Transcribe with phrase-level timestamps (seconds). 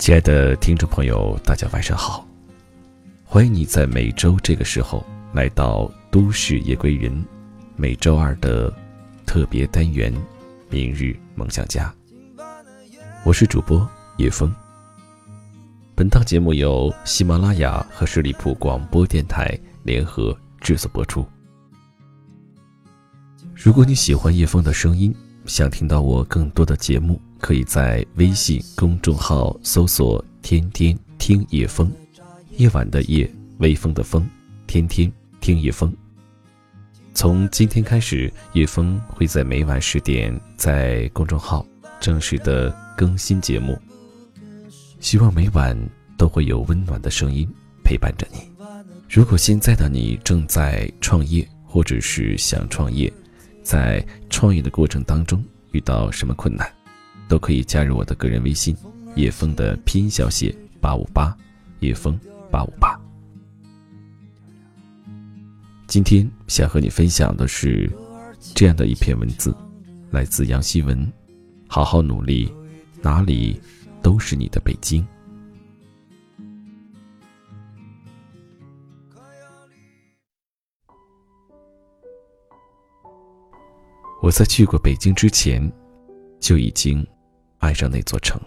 [0.00, 2.26] 亲爱的听众朋友，大家晚上好！
[3.22, 5.04] 欢迎你在每周这个时候
[5.34, 7.12] 来到《都市夜归人》
[7.76, 8.72] 每周二的
[9.26, 10.10] 特别单元
[10.70, 11.94] 《明日梦想家》。
[13.24, 13.86] 我是主播
[14.16, 14.50] 叶枫。
[15.94, 21.26] 本档节目由喜马拉雅和十里铺广播电台联合制作播出。
[23.54, 25.14] 如果你喜欢叶枫的声音，
[25.44, 27.20] 想听到我更多的节目。
[27.40, 31.90] 可以在微信公众号搜索“天天听夜风”，
[32.58, 34.28] 夜晚的夜，微风的风，
[34.66, 35.92] 天天听夜风。
[37.12, 41.66] 从今天开始，叶风会在每晚十点在公众号
[41.98, 43.76] 正式的更新节目。
[45.00, 45.76] 希望每晚
[46.16, 47.48] 都会有温暖的声音
[47.82, 48.38] 陪伴着你。
[49.08, 53.12] 如果现在的你正在创业，或者是想创业，
[53.62, 56.70] 在创业的过程当中遇到什么困难？
[57.30, 58.76] 都可以加入我的个人微信，
[59.14, 61.32] 叶枫的拼音小写八五八，
[61.78, 62.18] 叶枫
[62.50, 63.00] 八五八。
[65.86, 67.88] 今天想和你分享的是
[68.52, 69.54] 这样的一篇文字，
[70.10, 71.10] 来自杨希文：
[71.68, 72.52] 好好努力，
[73.00, 73.60] 哪里
[74.02, 75.06] 都是你的北京。
[84.20, 85.72] 我在去过北京之前，
[86.40, 87.06] 就已经。
[87.60, 88.40] 爱上那座城。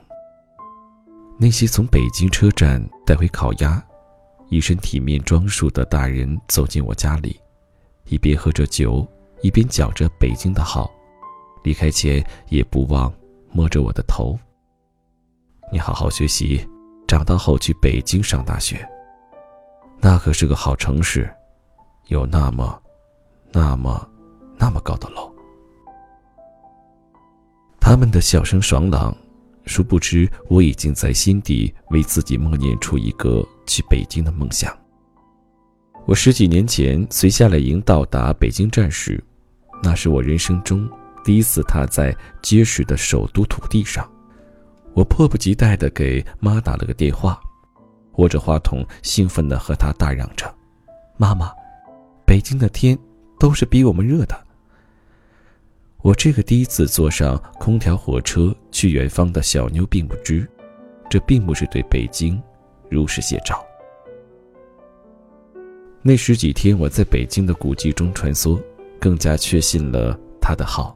[1.39, 3.83] 那些从北京车站带回烤鸭、
[4.49, 7.39] 一身体面装束的大人走进我家里，
[8.05, 9.07] 一边喝着酒，
[9.41, 10.91] 一边讲着北京的好，
[11.63, 13.11] 离开前也不忘
[13.51, 14.37] 摸着我的头。
[15.71, 16.63] 你好好学习，
[17.07, 18.87] 长大后去北京上大学。
[19.99, 21.33] 那可是个好城市，
[22.07, 22.79] 有那么、
[23.51, 24.07] 那么、
[24.57, 25.32] 那么高的楼。
[27.85, 29.13] 他们的笑声爽朗，
[29.65, 34.73] 殊不知我已经在心底为自己默念出一个去北京的梦想。
[36.05, 39.21] 我十几年前随夏令营到达北京站时，
[39.83, 40.89] 那是我人生中
[41.25, 44.09] 第一次踏在结实的首都土地上。
[44.93, 47.37] 我迫不及待地给妈打了个电话，
[48.13, 50.49] 握着话筒，兴奋地和她大嚷着
[51.19, 51.51] ：“妈妈，
[52.25, 52.97] 北京的天
[53.37, 54.41] 都是比我们热的。”
[56.03, 60.45] 我这个第一次坐上空调火车去远方的小妞，并不知，
[61.09, 62.41] 这并不是对北京
[62.89, 63.65] 如实写照。
[66.01, 68.61] 那十几天，我在北京的古迹中穿梭，
[68.99, 70.93] 更加确信了他的好。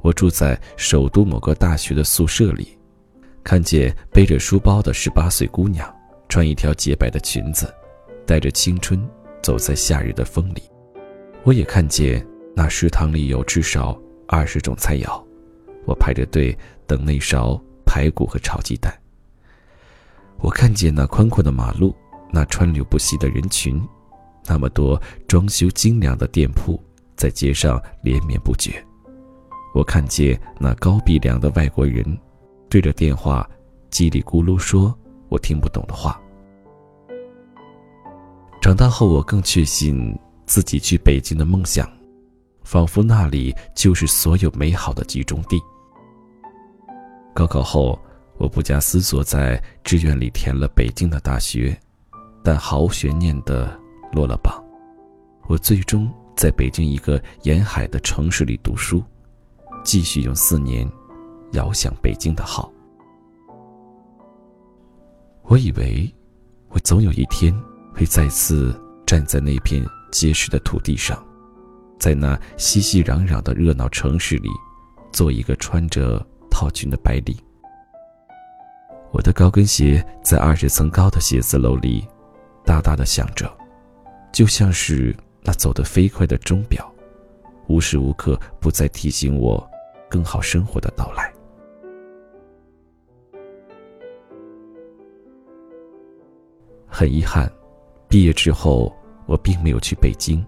[0.00, 2.78] 我住在首都某个大学的宿舍里，
[3.42, 5.92] 看见背着书包的十八岁姑娘，
[6.28, 7.66] 穿一条洁白的裙子，
[8.24, 9.04] 带着青春
[9.42, 10.62] 走在夏日的风里。
[11.42, 14.00] 我也看见那食堂里有至少。
[14.34, 15.24] 二十种菜肴，
[15.86, 16.58] 我排着队
[16.88, 17.56] 等那勺
[17.86, 18.92] 排骨和炒鸡蛋。
[20.38, 21.94] 我看见那宽阔的马路，
[22.32, 23.80] 那川流不息的人群，
[24.46, 26.82] 那么多装修精良的店铺
[27.14, 28.84] 在街上连绵不绝。
[29.72, 32.04] 我看见那高鼻梁的外国人，
[32.68, 33.48] 对着电话
[33.88, 34.92] 叽里咕噜说
[35.28, 36.20] 我听不懂的话。
[38.60, 40.12] 长大后，我更确信
[40.44, 41.88] 自己去北京的梦想。
[42.64, 45.60] 仿佛那里就是所有美好的集中地。
[47.34, 47.98] 高考后，
[48.36, 51.78] 我不加思索在志愿里填了北京的大学，
[52.42, 53.78] 但毫无悬念的
[54.12, 54.62] 落了榜。
[55.46, 59.02] 我最终在北京一个沿海的城市里读书，
[59.84, 60.90] 继续用四年
[61.52, 62.72] 遥想北京的好。
[65.42, 66.12] 我以为，
[66.68, 67.54] 我总有一天
[67.92, 71.22] 会再次站在那片结实的土地上。
[72.04, 74.50] 在那熙熙攘攘的热闹城市里，
[75.10, 77.34] 做一个穿着套裙的白领。
[79.10, 82.06] 我的高跟鞋在二十层高的写字楼里，
[82.62, 83.50] 大大的响着，
[84.34, 86.92] 就像是那走得飞快的钟表，
[87.68, 89.66] 无时无刻不在提醒我
[90.06, 91.32] 更好生活的到来。
[96.86, 97.50] 很遗憾，
[98.10, 98.94] 毕业之后
[99.24, 100.44] 我并没有去北京。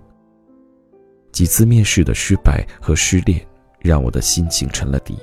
[1.37, 3.47] 几次面试的失败和失恋，
[3.79, 5.19] 让我的心情沉了底。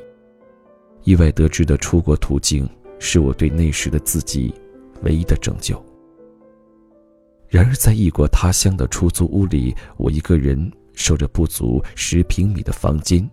[1.06, 2.70] 意外得知的出国途径，
[3.00, 4.54] 是我对那时的自己
[5.02, 5.84] 唯一的拯救。
[7.48, 13.28] 然而，在异国他乡的出租屋里，我一个人守着不足十平米的房间。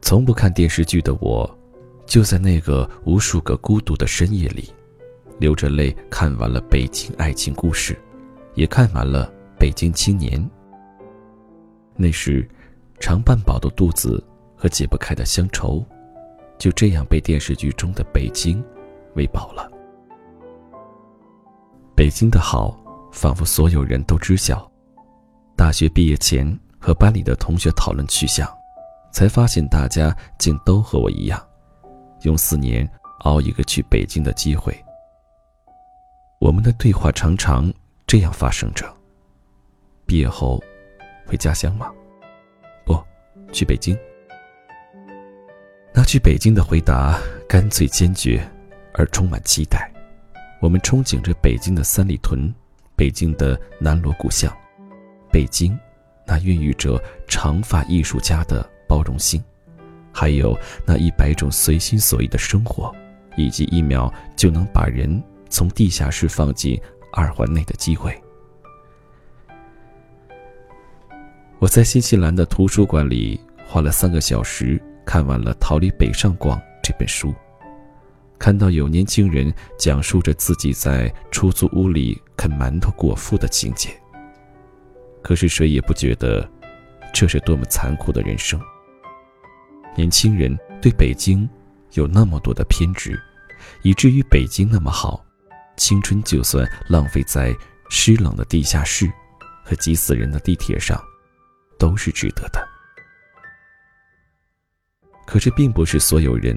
[0.00, 1.48] 从不看电视剧的我，
[2.06, 4.68] 就在那个无数个孤独的深夜里，
[5.38, 7.94] 流着泪看完了《北京爱情故事》，
[8.56, 10.40] 也看完了《北京青年》。
[11.96, 12.48] 那时，
[13.00, 14.22] 常半饱的肚子
[14.56, 15.84] 和解不开的乡愁，
[16.58, 18.64] 就这样被电视剧中的北京
[19.14, 19.70] 喂饱了。
[21.94, 22.76] 北京的好，
[23.12, 24.70] 仿佛所有人都知晓。
[25.54, 28.48] 大学毕业前，和班里的同学讨论去向，
[29.12, 31.40] 才发现大家竟都和我一样，
[32.22, 32.90] 用四年
[33.20, 34.74] 熬一个去北京的机会。
[36.40, 37.72] 我们的对话常常
[38.06, 38.92] 这样发生着：
[40.06, 40.60] 毕业后，
[41.32, 41.90] 回家乡吗？
[42.84, 42.94] 不，
[43.52, 43.98] 去北京。
[45.94, 47.18] 那去北京的回答
[47.48, 48.46] 干脆坚决，
[48.92, 49.90] 而充满期待。
[50.60, 52.54] 我们憧憬着北京的三里屯，
[52.94, 54.54] 北京的南锣鼓巷，
[55.30, 55.74] 北京
[56.26, 59.42] 那孕育着长发艺术家的包容性，
[60.12, 62.94] 还有那一百种随心所欲的生活，
[63.38, 65.22] 以及一秒就能把人。
[65.48, 66.78] 从地下室放进
[67.10, 68.22] 二环内的机会。
[71.62, 77.32] 我在新西兰的图书馆里花了三个小时看完了《逃离北上广》这本书，
[78.36, 83.90] 看到有年轻人讲述着自己在出租屋里啃馒头果腹的情节。
[85.22, 86.50] 可是谁也不觉得
[87.14, 88.60] 这是多么残酷的人生。
[89.94, 91.48] 年轻人对北京
[91.92, 93.16] 有那么多的偏执，
[93.84, 95.24] 以至于北京那么好。
[95.76, 97.54] 青春就算浪费在
[97.88, 99.08] 湿冷的地下室
[99.64, 101.00] 和挤死人的地铁上，
[101.82, 102.64] 都是值得的。
[105.26, 106.56] 可这并不是所有人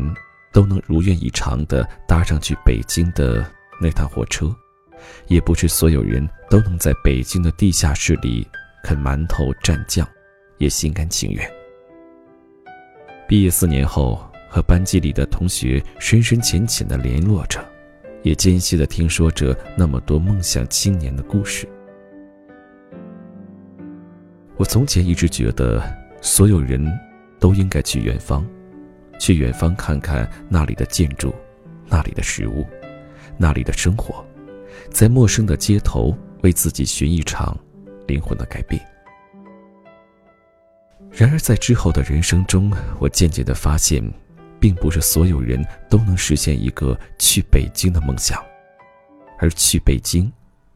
[0.54, 3.44] 都能如愿以偿的搭上去北京的
[3.82, 4.56] 那趟火车，
[5.26, 8.48] 也不是所有人都能在北京的地下室里
[8.84, 10.08] 啃馒头蘸酱，
[10.60, 11.52] 也心甘情愿。
[13.28, 17.66] 毕业四年后，和班级里的同学深深浅浅的联络着。
[18.22, 21.68] 也间隙的听说着那么多梦想青年的故事。
[24.58, 25.84] 我从前一直觉得，
[26.22, 26.86] 所有人
[27.40, 28.46] 都应该去远方，
[29.20, 31.34] 去远方看看那里的建筑，
[31.88, 32.66] 那里的食物，
[33.38, 34.26] 那里的生活，
[34.90, 37.58] 在陌生的街头为自己寻一场
[38.08, 38.82] 灵魂的改变。
[41.12, 44.04] 然而，在之后的人生中，我渐渐的发现。
[44.58, 48.44] 并不是所有人都能实现一个去北京的梦想，
[49.38, 50.32] 而去北京，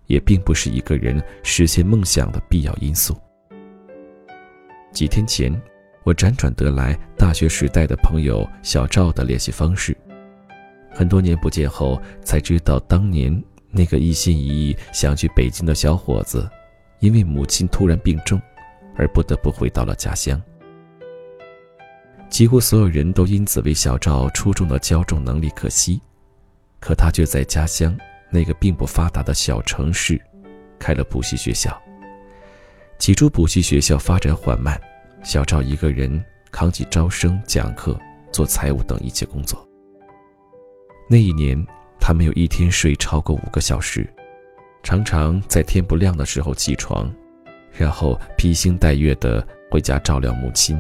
[0.06, 3.18] 也并不是一个人实现梦想的必要因素。
[4.92, 5.52] 几天前，
[6.04, 9.96] 我辗转得来大学时代的朋友小赵的联系方式，
[10.92, 16.50] 很多年不见后，才知道当年那个一心一意想去北京的小伙子，
[17.00, 18.42] 因为母亲突然病重，
[18.96, 20.42] 而不得不回到了家乡。
[22.30, 26.02] 几乎所有人都因此为小赵出众的骄纵能力可惜，
[26.80, 27.98] 可他却在家乡
[28.30, 30.20] 那个并不发达的小城市，
[30.78, 31.80] 开了补习学校。
[33.00, 34.80] 起初补习学校发展缓慢，
[35.24, 37.98] 小赵一个人扛起招生、讲课、
[38.30, 39.66] 做财务等一切工作。
[41.10, 41.66] 那一年，
[41.98, 44.06] 他没有一天睡超过五个小时，
[44.84, 47.10] 常常在天不亮的时候起床，
[47.72, 50.78] 然后披星戴月地回家照料母亲。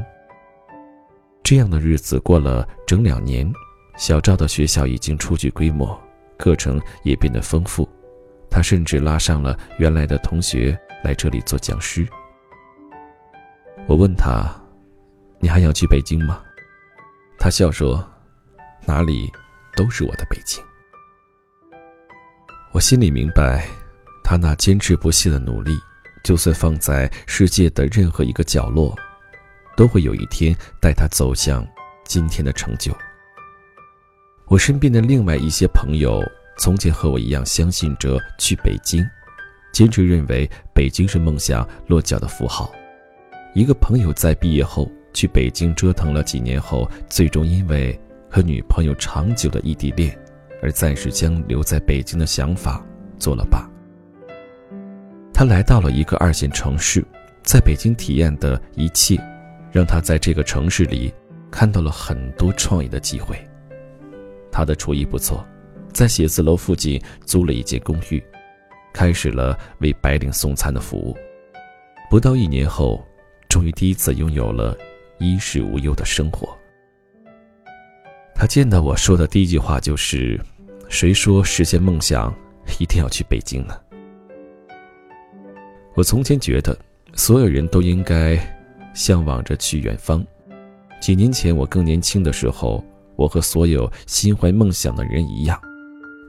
[1.41, 3.49] 这样的日子过了整两年，
[3.95, 5.97] 小赵的学校已经初具规模，
[6.37, 7.87] 课程也变得丰富。
[8.51, 12.07] 他甚至拉上了原来的同学来这里做讲师。
[13.87, 14.49] 我问他
[15.39, 16.41] ：“你还想去北京吗？”
[17.39, 18.07] 他笑说
[18.85, 19.31] ：“哪里
[19.75, 20.63] 都是我的北京。”
[22.71, 23.67] 我心里明白，
[24.23, 25.77] 他那坚持不懈的努力，
[26.23, 28.95] 就算放在世界的任何一个角落。
[29.77, 31.65] 都会有一天带他走向
[32.03, 32.93] 今天的成就。
[34.45, 36.21] 我身边的另外一些朋友，
[36.57, 39.09] 从前和我一样相信着去北京，
[39.71, 42.71] 坚持认为北京是梦想落脚的符号。
[43.53, 47.99] 一个朋友在毕业后去北京折腾了几年后，最终因为
[48.29, 50.17] 和女朋友长久的异地恋，
[50.61, 52.85] 而暂时将留在北京的想法
[53.17, 53.69] 做了罢。
[55.33, 57.03] 他来到了一个二线城市，
[57.43, 59.19] 在北京体验的一切。
[59.71, 61.13] 让他在这个城市里
[61.51, 63.39] 看到了很多创业的机会。
[64.51, 65.45] 他的厨艺不错，
[65.93, 68.19] 在写字楼附近租了一间公寓，
[68.93, 71.17] 开始了为白领送餐的服务。
[72.09, 73.05] 不到一年后，
[73.47, 74.77] 终于第一次拥有了
[75.19, 76.49] 衣食无忧的生活。
[78.35, 80.39] 他见到我说的第一句话就是
[80.89, 82.33] ：“谁说实现梦想
[82.79, 83.79] 一定要去北京呢？”
[85.95, 86.77] 我从前觉得，
[87.13, 88.39] 所有人都应该。
[88.95, 90.25] 向往着去远方。
[90.99, 92.83] 几年前，我更年轻的时候，
[93.15, 95.57] 我和所有心怀梦想的人一样，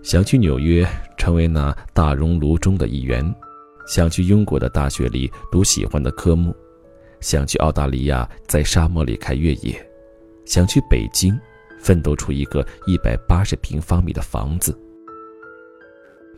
[0.02, 3.35] 想去纽约成为那大熔炉中的一员，
[3.87, 6.54] 想去英国的大学里读喜欢的科目，
[7.21, 9.75] 想去澳大利亚在沙漠里开越野，
[10.47, 11.38] 想去北京
[11.78, 14.76] 奋斗出一个一百八十平方米的房子。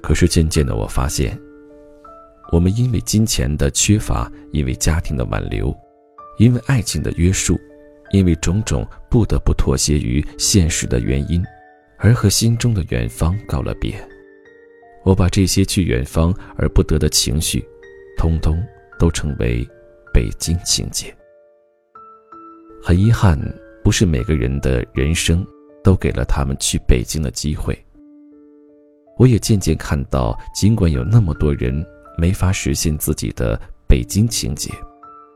[0.02, 1.38] 可是渐渐的，我发现，
[2.50, 5.73] 我们因为金钱的缺乏，因为家庭的挽留，
[6.38, 7.57] 因为爱情的约束，
[8.11, 11.40] 因为种种不得不妥协于现实的原因，
[12.04, 13.94] 而和心中的远方告了别。
[15.04, 17.64] 我把这些去远方而不得的情绪，
[18.18, 18.61] 通通
[18.99, 19.66] 都称为
[20.12, 21.14] 北京情节。
[22.82, 23.38] 很遗憾，
[23.85, 25.47] 不是每个人的人生
[25.82, 27.76] 都给了他们去北京的机会。
[29.16, 31.87] 我也渐渐看到，尽管有那么多人
[32.18, 34.73] 没法实现自己的北京情节，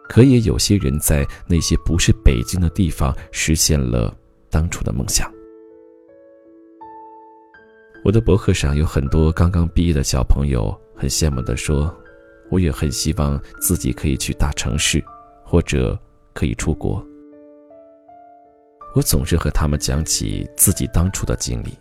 [0.08, 4.12] 可也有些人在那些不是北京的地方实现了
[4.50, 5.30] 当初的梦想。
[8.06, 11.92] 我的博客上有很多刚刚毕业的小朋友，很羡慕地说
[12.52, 15.02] ：“我也很希望自己可以去大城市，
[15.42, 15.98] 或者
[16.32, 17.04] 可以出国。”
[18.94, 21.76] 我总是和他们讲起自己当初的经历。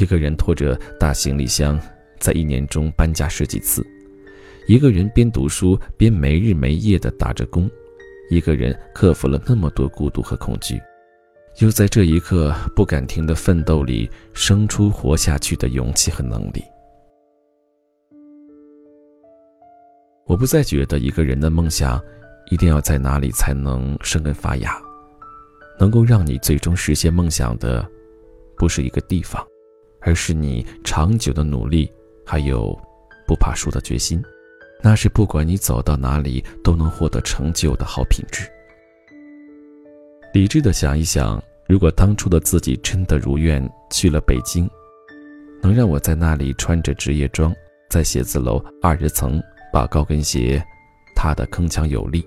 [0.00, 1.78] 一个人拖着大行李箱，
[2.18, 3.82] 在一年中搬家十几次；
[4.66, 7.68] 一个人边读书边没日没夜地打着工；
[8.30, 10.80] 一个人克服了那么多孤独和恐惧，
[11.60, 16.64] 又在这一刻不敢停的奋斗里生出活下去的勇气和能力。
[20.24, 22.00] 我不再觉得一个人的梦想
[22.50, 24.80] 一定要在哪里才能生根发芽，
[25.78, 27.86] 能够让你最终实现梦想的，
[28.56, 29.46] 不是一个地方。
[30.02, 31.92] 而是你长久的努力，
[32.24, 32.74] 还有
[33.26, 34.22] 不怕输的决心，
[34.82, 38.48] 那是不管你走到哪里都能获得成就的好品质。
[40.32, 44.68] 理智的想一想，如果当初的自己真的如愿去了北京，
[45.62, 47.54] 能让我在那里穿着职业装，
[47.88, 49.40] 在写字楼二十层
[49.72, 50.60] 把高跟鞋
[51.14, 52.26] 踏得铿锵有力，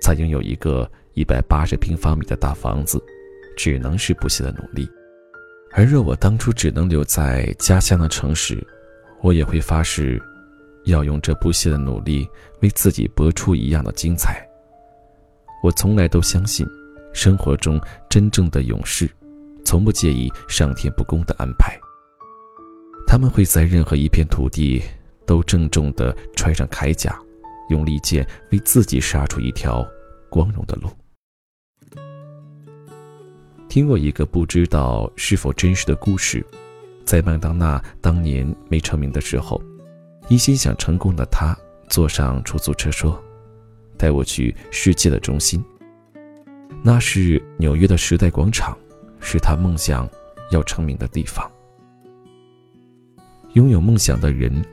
[0.00, 3.00] 才拥有一个一百八十平方米的大房子，
[3.56, 4.90] 只能是不懈的努力。
[5.70, 8.66] 而若我当初只能留在家乡的城市，
[9.20, 10.20] 我也会发誓，
[10.86, 12.28] 要用这不懈的努力
[12.62, 14.44] 为自己搏出一样的精彩。
[15.62, 16.66] 我从来都相信，
[17.12, 19.08] 生活中真正的勇士，
[19.64, 21.78] 从不介意上天不公的安排。
[23.06, 24.82] 他们会在任何一片土地
[25.26, 27.18] 都郑重地穿上铠甲，
[27.68, 29.86] 用利剑为自己杀出一条
[30.30, 30.88] 光荣的路。
[33.68, 36.44] 听过一个不知道是否真实的故事，
[37.04, 39.62] 在麦当娜当年没成名的时候，
[40.28, 41.56] 一心想成功的他
[41.88, 43.22] 坐上出租车说
[43.96, 45.62] ：“带我去世界的中心。”
[46.82, 48.76] 那是纽约的时代广场，
[49.20, 50.08] 是他梦想
[50.50, 51.48] 要成名的地方。
[53.54, 54.64] 拥有梦想的人，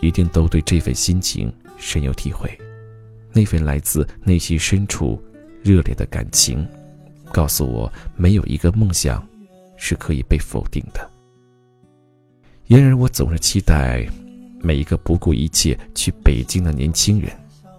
[0.00, 2.50] 一定都对这份心情深有体会，
[3.32, 5.22] 那份来自内心深处
[5.62, 6.66] 热烈的感情。
[7.32, 9.26] 告诉我，没有一个梦想
[9.76, 11.10] 是可以被否定的。
[12.66, 14.06] 然而，我总是期待
[14.60, 17.30] 每一个不顾一切去北京的年轻人，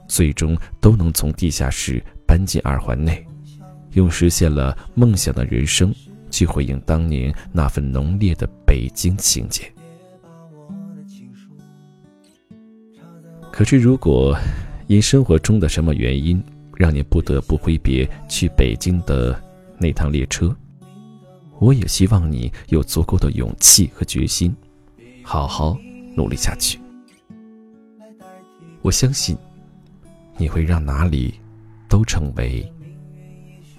[0.07, 3.24] 最终都能从地下室搬进二环内，
[3.95, 5.93] 用实现了梦想的人生
[6.29, 9.69] 去回应当年那份浓烈的北京情节。
[13.51, 14.37] 可是，如果
[14.87, 16.43] 因生活中的什么原因，
[16.75, 19.41] 让你不得不挥别去北京的
[19.77, 20.53] 那趟列车，
[21.59, 24.53] 我也希望你有足够的勇气和决心，
[25.23, 25.77] 好好
[26.17, 26.77] 努力下去。
[28.81, 29.37] 我相信，
[30.37, 31.33] 你会让哪里
[31.87, 32.69] 都成为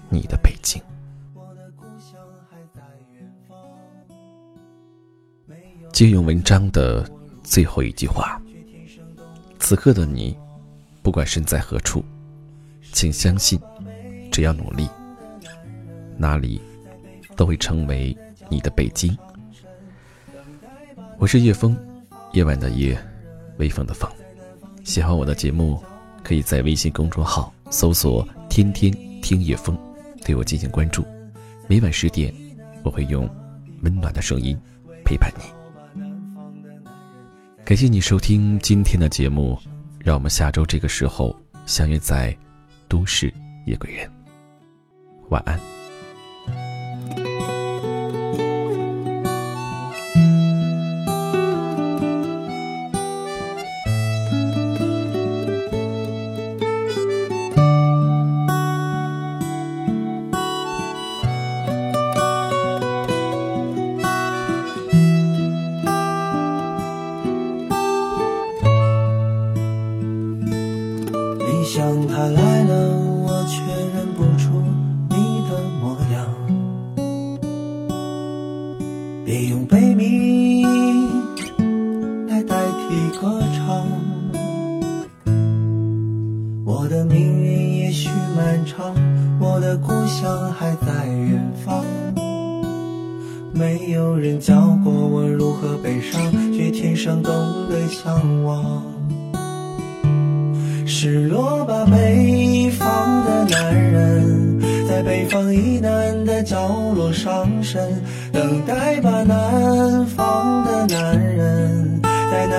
[0.09, 0.81] 你的北京。
[5.91, 7.09] 借用文章的
[7.43, 8.41] 最后一句话：
[9.59, 10.37] 此刻的你，
[11.01, 12.03] 不管身在何处。
[12.93, 13.59] 请相信，
[14.31, 14.87] 只要努力，
[16.17, 16.61] 哪里
[17.35, 18.15] 都会成为
[18.49, 19.15] 你的北京。
[21.19, 21.77] 我是叶枫，
[22.33, 22.97] 夜晚的夜，
[23.57, 24.09] 微风的风。
[24.83, 25.83] 喜欢我的节目，
[26.23, 29.77] 可以在微信公众号搜索“天天听叶枫”，
[30.27, 31.07] 对我进行关注。
[31.67, 32.33] 每晚十点，
[32.83, 33.27] 我会用
[33.81, 34.59] 温暖的声音
[35.05, 36.03] 陪伴你。
[37.63, 39.57] 感谢你收听今天的节目，
[39.99, 41.33] 让我们下周这个时候
[41.65, 42.37] 相约在。
[42.89, 43.33] 都市
[43.65, 44.09] 夜归人，
[45.27, 45.59] 晚安。
[82.89, 83.85] 已歌唱
[86.65, 88.95] 我的命运也许漫长
[89.41, 91.83] 我的故乡还在远方。
[93.53, 97.33] 没有人教过我如何悲伤却天生懂
[97.69, 98.83] 得向往。
[100.85, 108.01] 失落吧北方的男人在北方以南的角落伤神
[108.31, 111.86] 等待吧南方的男人。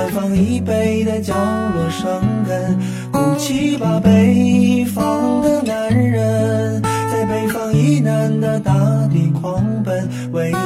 [0.09, 2.79] 在南方以北的角落生根。
[3.13, 8.73] 哭泣吧，北方的男人，在北方以南的大
[9.13, 10.09] 地狂奔。
[10.33, 10.59] 微笑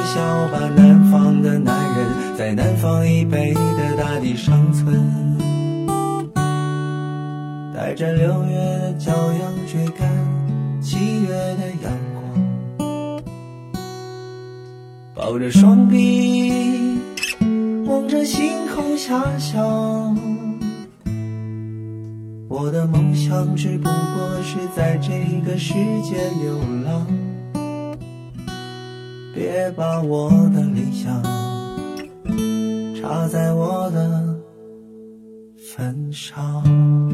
[0.53, 5.11] 吧，南方的男人，在南方以北的大地生存。
[7.75, 10.09] 带着六月的骄阳追赶
[10.81, 11.93] 七月的阳
[12.79, 13.21] 光，
[15.17, 16.53] 抱着双臂
[17.87, 18.62] 望着星
[19.05, 20.17] 遐想。
[22.49, 27.07] 我的梦想只不过是在这个世界流浪。
[29.35, 31.21] 别把我的理想
[32.95, 34.39] 插在我的
[35.57, 37.12] 坟上。